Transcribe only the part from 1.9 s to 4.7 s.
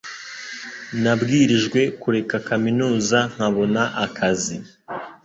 kureka kaminuza nkabona akazi